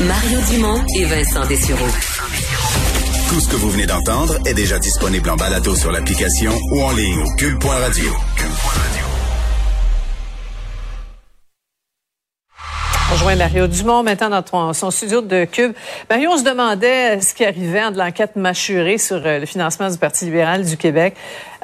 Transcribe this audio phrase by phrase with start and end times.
[0.00, 1.86] Mario Dumont et Vincent Dessureau.
[3.28, 6.90] Tout ce que vous venez d'entendre est déjà disponible en balado sur l'application ou en
[6.92, 8.10] ligne au cube.radio.
[13.10, 15.72] On rejoint Mario Dumont maintenant dans ton- son studio de Cube.
[16.10, 19.98] Mario, on se demandait ce qui arrivait de l'enquête mâchurée sur euh, le financement du
[19.98, 21.14] Parti libéral du Québec.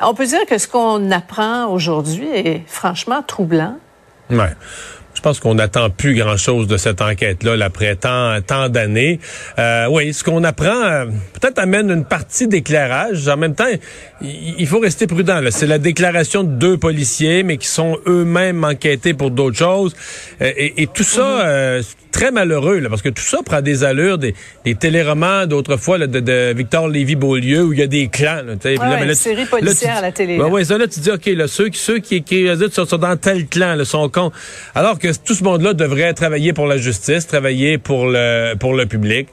[0.02, 3.76] On peut dire que ce qu'on apprend aujourd'hui est franchement troublant.
[4.30, 4.52] Ouais.
[5.18, 9.18] Je pense qu'on n'attend plus grand-chose de cette enquête-là là, après tant, tant d'années.
[9.58, 13.26] Euh, oui, ce qu'on apprend euh, peut-être amène une partie d'éclairage.
[13.26, 13.66] En même temps,
[14.22, 15.40] il, faut rester prudent.
[15.50, 19.96] C'est la déclaration de deux policiers, mais qui sont eux-mêmes enquêtés pour d'autres choses.
[20.40, 23.60] Euh, et, et tout ça, euh, c'est très malheureux, là, parce que tout ça prend
[23.62, 27.86] des allures des, des téléromans d'autrefois là, de, de Victor Lévy-Beaulieu, où il y a
[27.86, 28.42] des clans.
[28.44, 28.74] Là, sais.
[28.74, 30.48] Puis Ouais, mais une série policière tu- à la télé, là.
[30.48, 33.16] ouais, ça, là, tu dis, OK, là, ceux, qui- ceux qui, qui sont, sont dans
[33.16, 34.32] tel clan, là, sont cons.
[34.74, 38.86] Alors que tout ce monde-là devrait travailler pour la justice, travailler pour le, pour le
[38.86, 39.28] public.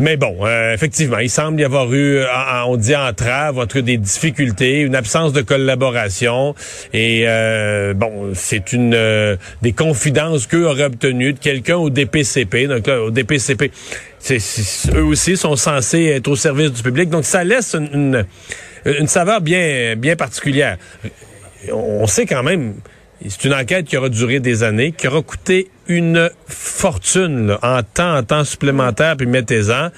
[0.00, 3.80] Mais bon, euh, effectivement, il semble y avoir eu, en- en- on dit entrave, entre
[3.80, 6.54] des difficultés, une absence de collaboration.
[6.92, 12.68] Et euh, bon, c'est une euh, des confidences qu'eux auraient obtenues de quelqu'un au DPCP.
[12.68, 13.72] Donc là, au DPCP,
[14.94, 17.10] eux aussi sont censés être au service du public.
[17.10, 17.88] Donc ça laisse une,
[18.86, 20.76] une, une saveur bien, bien particulière.
[21.72, 22.74] On sait quand même,
[23.28, 27.82] c'est une enquête qui aura duré des années, qui aura coûté une fortune là, en
[27.82, 29.90] temps, en temps supplémentaire, puis mettez-en.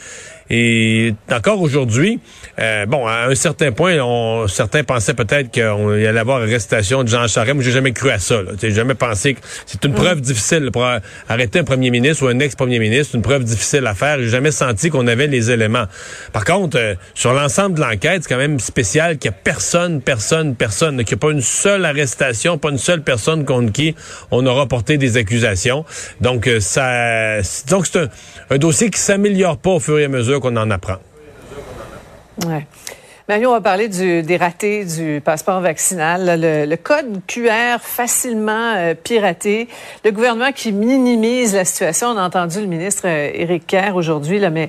[0.52, 2.18] Et encore aujourd'hui,
[2.58, 7.08] euh, bon, à un certain point, on, certains pensaient peut-être qu'il allait avoir arrestation de
[7.08, 7.54] Jean Charest.
[7.54, 8.40] Moi, j'ai jamais cru à ça.
[8.60, 10.84] J'ai jamais pensé que c'est une preuve difficile pour
[11.28, 13.12] arrêter un premier ministre ou un ex-premier ministre.
[13.12, 14.18] C'est une preuve difficile à faire.
[14.18, 15.84] J'ai jamais senti qu'on avait les éléments.
[16.32, 20.02] Par contre, euh, sur l'ensemble de l'enquête, c'est quand même spécial qu'il n'y a personne,
[20.02, 23.94] personne, personne, qu'il n'y a pas une seule arrestation, pas une seule personne contre qui
[24.32, 25.79] on aura porté des accusations.
[26.20, 28.08] Donc, euh, ça, c'est- donc c'est un,
[28.50, 30.96] un dossier qui s'améliore pas au fur et à mesure qu'on en apprend.
[32.46, 32.66] Ouais.
[33.28, 36.40] Mario, on va parler du, des ratés du passeport vaccinal.
[36.40, 39.68] Le, le code QR facilement euh, piraté.
[40.04, 42.08] Le gouvernement qui minimise la situation.
[42.08, 44.68] On a entendu le ministre euh, Éric Kerr aujourd'hui, là, mais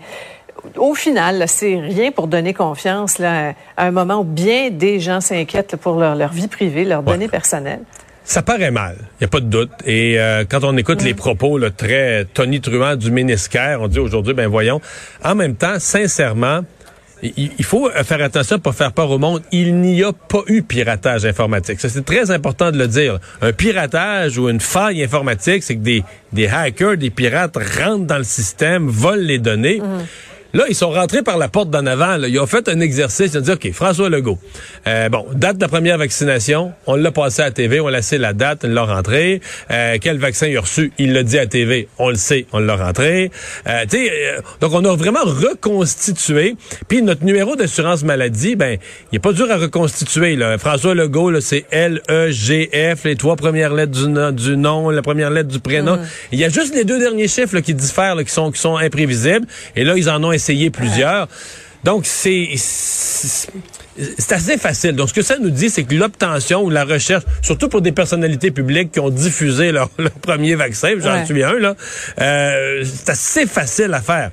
[0.78, 5.22] au final, c'est rien pour donner confiance là, à un moment où bien des gens
[5.22, 7.82] s'inquiètent pour leur, leur vie privée, leurs données personnelles.
[8.32, 9.72] Ça paraît mal, il y a pas de doute.
[9.86, 14.00] Et euh, quand on écoute les propos là, très tonitruants du ministre Kerr, on dit
[14.00, 14.80] aujourd'hui, ben voyons.
[15.22, 16.62] En même temps, sincèrement,
[17.24, 19.42] il, faut faire attention pour faire peur au monde.
[19.52, 21.82] Il n'y a pas eu piratage informatique.
[21.82, 23.20] Ça, c'est très important de le dire.
[23.42, 28.18] Un piratage ou une faille informatique, c'est que des, des hackers, des pirates rentrent dans
[28.18, 29.82] le système, volent les données.
[30.54, 32.18] Là, ils sont rentrés par la porte d'en avant.
[32.18, 32.28] là.
[32.28, 33.32] Ils ont fait un exercice.
[33.34, 34.38] Ils ont dit, OK, François Legault,
[34.88, 37.98] euh, bon, date de la première vaccination, on l'a passé à la TV, on l'a
[38.00, 39.42] laissé la date, on l'a rentré.
[39.72, 40.92] Euh, quel vaccin il a reçu?
[40.98, 43.32] Il l'a dit à la TV, on le sait, on l'a rentré.
[43.68, 46.56] Euh, tu sais, euh, donc, on a vraiment reconstitué.
[46.88, 48.78] Puis notre numéro d'assurance maladie, ben,
[49.12, 50.36] il est pas dur à reconstituer.
[50.36, 50.58] Là.
[50.58, 55.30] François Legault, là, c'est L-E-G-F, les trois premières lettres du, nom- du nom, la première
[55.30, 55.98] lettre du prénom.
[56.32, 58.60] Il y a juste les deux derniers chiffres là, qui diffèrent, là, qui sont, qui
[58.60, 59.46] sont imprévisibles.
[59.76, 61.28] Et là, ils en ont essayé plusieurs.
[61.84, 62.50] Donc, c'est...
[62.58, 63.52] c'est-
[64.32, 64.94] assez facile.
[64.96, 67.92] Donc, ce que ça nous dit, c'est que l'obtention ou la recherche, surtout pour des
[67.92, 71.26] personnalités publiques qui ont diffusé leur, leur premier vaccin, j'en Ouais.
[71.26, 71.76] suis un, là,
[72.20, 74.32] euh, c'est assez facile à faire.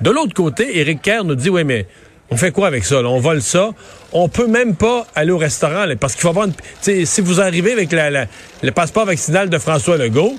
[0.00, 1.86] De l'autre côté, Éric Kerr nous dit, oui, mais
[2.30, 3.02] on fait quoi avec ça?
[3.02, 3.08] là?
[3.08, 3.70] On vole ça?
[4.12, 7.04] On peut même pas aller au restaurant, là, parce qu'il faut avoir une...
[7.06, 8.26] Si vous arrivez avec la- la-
[8.62, 10.34] le passeport vaccinal de François Legault,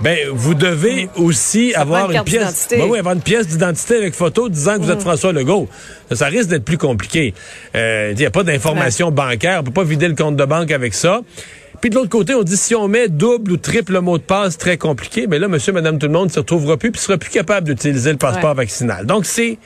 [0.00, 2.40] ben, vous devez aussi prend avoir une pièce...
[2.42, 2.76] d'identité.
[2.78, 5.68] Ben oui, avoir une pièce d'identité avec photo disant que vous êtes François Legault.
[6.10, 7.34] Ça, ça risque d'être plus compliqué.
[7.74, 9.58] Euh, Il n'y a pas d'information bancaire.
[9.60, 11.20] On peut pas vider le compte de banque avec ça.
[11.80, 14.56] Puis de l'autre côté, on dit si on met double ou triple mot de passe
[14.56, 17.18] très compliqué, ben là, monsieur, madame, tout le monde ne se retrouvera plus puis sera
[17.18, 18.56] plus capable d'utiliser le passeport Ouais.
[18.56, 19.04] vaccinal.
[19.04, 19.58] Donc, c'est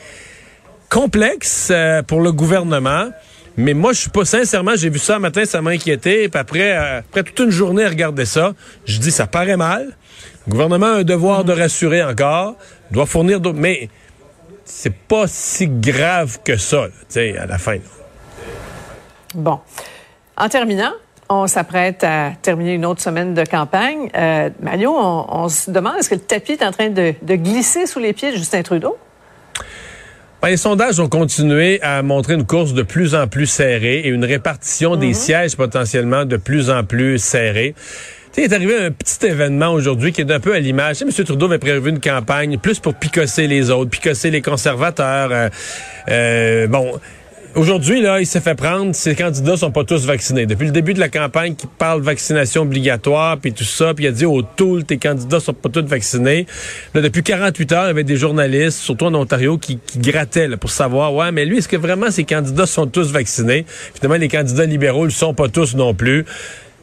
[0.90, 3.08] complexe euh, pour le gouvernement.
[3.56, 6.28] Mais moi, je suis pas sincèrement, j'ai vu ça un matin, ça m'a inquiété.
[6.28, 8.52] Puis après, euh, après toute une journée à regarder ça,
[8.84, 9.96] je dis ça paraît mal.
[10.46, 12.56] Le gouvernement a un devoir de rassurer encore,
[12.90, 13.58] doit fournir d'autres.
[13.58, 13.88] Mais
[14.64, 17.78] c'est pas si grave que ça, tu sais, à la fin.
[19.34, 19.60] Bon.
[20.36, 20.92] En terminant,
[21.32, 24.10] On s'apprête à terminer une autre semaine de campagne.
[24.16, 27.34] Euh, Mario, on, on, se demande est-ce que le tapis est en train de, de
[27.36, 28.96] glisser sous les pieds de Justin Trudeau?
[30.42, 34.08] Ben, les sondages ont continué à montrer une course de plus en plus serrée et
[34.08, 37.74] une répartition des sièges potentiellement de plus en plus serrée.
[38.38, 41.02] il est arrivé un petit événement aujourd'hui qui est un peu à l'image.
[41.02, 41.10] M.
[41.10, 45.28] Trudeau avait prévu une campagne plus pour picosser les autres, picosser les conservateurs.
[45.30, 45.48] Euh,
[46.08, 46.98] euh, bon,
[47.56, 50.46] Aujourd'hui, là, il s'est fait prendre, ces candidats sont pas tous vaccinés.
[50.46, 54.08] Depuis le début de la campagne, qui parle vaccination obligatoire, puis tout ça, puis il
[54.08, 56.46] a dit au tout, tes candidats sont pas tous vaccinés.
[56.94, 60.48] Là, depuis 48 heures, il y avait des journalistes, surtout en Ontario, qui, qui grattaient
[60.58, 63.66] pour savoir, ouais, mais lui, est-ce que vraiment ces candidats sont tous vaccinés?
[63.94, 66.24] Finalement, les candidats libéraux ne sont pas tous non plus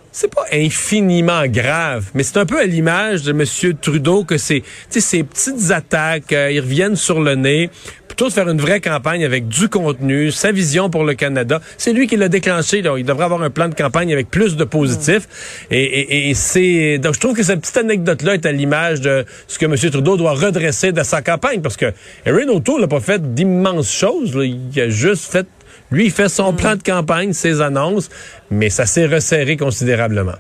[0.10, 3.78] c'est pas infiniment grave, mais c'est un peu à l'image de M.
[3.80, 7.70] Trudeau que c'est, ces petites attaques, euh, ils reviennent sur le nez,
[8.18, 11.62] plutôt de faire une vraie campagne avec du contenu, sa vision pour le Canada.
[11.78, 12.80] C'est lui qui l'a déclenché.
[12.80, 15.68] Il devrait avoir un plan de campagne avec plus de positifs.
[15.70, 19.68] Et, c'est donc je trouve que cette petite anecdote-là est à l'image de ce que
[19.68, 19.76] M.
[19.76, 21.94] Trudeau doit redresser de sa campagne, parce que
[22.26, 24.36] Erin O'Toole n'a pas fait d'immenses choses.
[24.36, 25.46] Il a juste fait
[25.92, 28.10] lui, il fait son plan de campagne, ses annonces,
[28.50, 30.36] mais ça s'est resserré considérablement.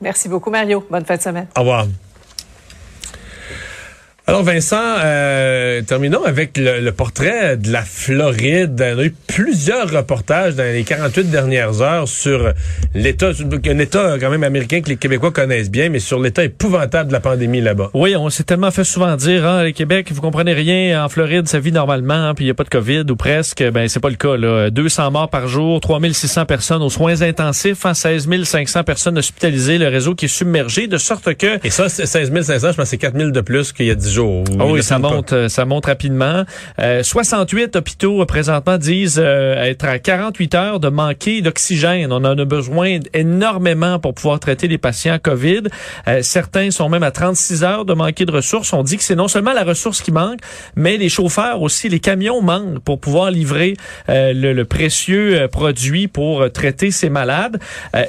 [0.00, 0.86] Merci beaucoup, Mario.
[0.88, 1.48] Bonne fin de semaine.
[1.56, 1.86] Au revoir.
[4.28, 8.84] Alors Vincent, euh, terminons avec le, portrait de la Floride.
[8.96, 12.52] On a eu plusieurs reportages dans les 48 dernières heures sur
[12.92, 17.06] l'État, un État quand même américain que les Québécois connaissent bien, mais sur l'État épouvantable
[17.06, 17.90] de la pandémie là-bas.
[17.94, 21.46] Oui, on s'est tellement fait souvent dire, hein, le Québec, vous comprenez rien, en Floride,
[21.46, 23.62] ça vit normalement, hein, puis il n'y a pas de COVID ou presque.
[23.62, 24.36] Ben c'est pas le cas.
[24.36, 24.70] Là.
[24.70, 29.86] 200 morts par jour, 3600 personnes aux soins intensifs, hein, 16 500 personnes hospitalisées, le
[29.86, 31.64] réseau qui est submergé, de sorte que...
[31.64, 34.15] Et ça, 16 500, je pense c'est 4000 de plus qu'il y a 10
[34.58, 36.44] ah oui, ça monte, euh, ça monte rapidement.
[36.78, 42.12] Euh, 68 hôpitaux euh, présentement disent euh, être à 48 heures de manquer d'oxygène.
[42.12, 45.62] On en a besoin énormément pour pouvoir traiter les patients COVID.
[46.22, 48.72] certains sont même à 36 heures de manquer de ressources.
[48.72, 50.38] On dit que c'est non seulement la ressource qui manque,
[50.74, 53.74] mais les chauffeurs aussi, les camions manquent pour pouvoir livrer
[54.08, 57.58] le, le, précieux produit pour traiter ces malades.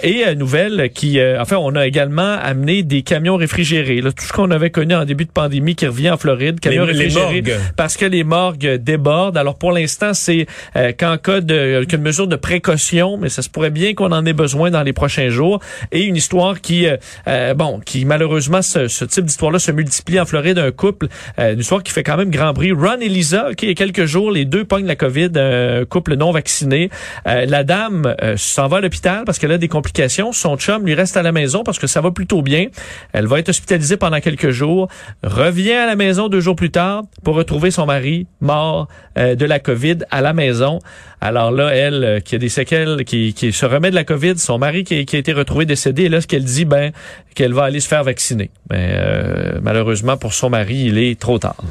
[0.04, 4.02] et nouvelle qui, enfin, on a également amené des camions réfrigérés.
[4.02, 7.10] Là, tout ce qu'on avait connu en début de pandémie qui revient en Floride les,
[7.10, 7.56] morgues.
[7.76, 9.38] parce que les morgues débordent.
[9.38, 10.46] Alors pour l'instant, c'est
[10.76, 14.26] euh, qu'en cas de qu'une mesure de précaution, mais ça se pourrait bien qu'on en
[14.26, 15.60] ait besoin dans les prochains jours.
[15.92, 16.98] Et une histoire qui, euh,
[17.28, 20.60] euh, bon, qui malheureusement ce, ce type d'histoire-là se multiplie en Floride.
[20.60, 21.08] Un couple,
[21.38, 22.72] une histoire qui fait quand même grand bruit.
[22.72, 25.86] Ron et Lisa, qui il y a quelques jours, les deux pognent la COVID, un
[25.86, 26.90] couple non vacciné.
[27.26, 30.32] la dame s'en va à l'hôpital parce qu'elle a des complications.
[30.32, 32.68] Son chum lui reste à la maison parce que ça va plutôt bien.
[33.14, 34.88] Elle va être hospitalisée pendant quelques jours,
[35.24, 39.46] revient à la maison deux jours plus tard pour retrouver son mari mort euh, de
[39.46, 40.80] la COVID à la maison.
[41.22, 44.38] Alors là, elle, euh, qui a des séquelles, qui, qui, se remet de la COVID,
[44.38, 46.92] son mari qui, qui a été retrouvé décédé, et là, ce qu'elle dit, ben,
[47.36, 48.52] qu'elle va aller se faire vacciner.
[48.70, 51.64] Mais euh, malheureusement, pour son mari, il est trop tard.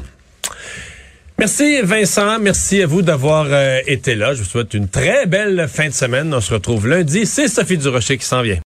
[1.37, 3.47] Merci Vincent, merci à vous d'avoir
[3.85, 4.33] été là.
[4.33, 6.33] Je vous souhaite une très belle fin de semaine.
[6.33, 7.27] On se retrouve lundi.
[7.27, 8.57] C'est Sophie Durocher qui s'en vient.